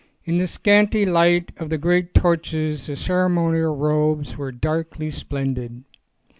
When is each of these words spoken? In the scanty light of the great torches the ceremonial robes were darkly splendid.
In 0.25 0.39
the 0.39 0.47
scanty 0.47 1.05
light 1.05 1.51
of 1.57 1.69
the 1.69 1.77
great 1.77 2.15
torches 2.15 2.87
the 2.87 2.95
ceremonial 2.95 3.75
robes 3.77 4.35
were 4.35 4.51
darkly 4.51 5.11
splendid. 5.11 5.83